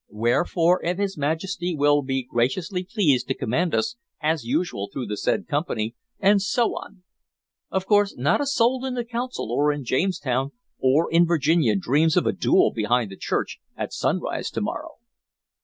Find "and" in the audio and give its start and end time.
6.19-6.41